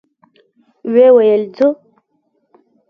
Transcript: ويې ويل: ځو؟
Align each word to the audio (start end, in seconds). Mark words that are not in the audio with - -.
ويې 0.93 1.07
ويل: 1.15 1.43
ځو؟ 1.55 1.67